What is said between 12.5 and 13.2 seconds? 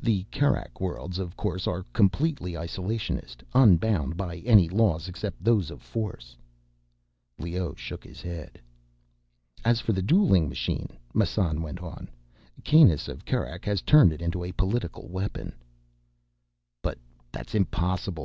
"Kanus